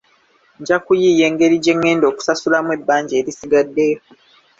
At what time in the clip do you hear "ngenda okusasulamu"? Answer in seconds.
1.77-2.69